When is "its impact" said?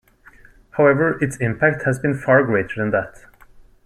1.23-1.83